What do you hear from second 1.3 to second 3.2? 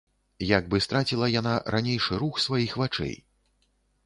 яна ранейшы рух сваіх вачэй.